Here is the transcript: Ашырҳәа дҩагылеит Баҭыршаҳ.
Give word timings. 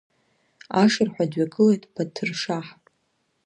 Ашырҳәа 0.81 1.25
дҩагылеит 1.31 1.83
Баҭыршаҳ. 1.93 2.67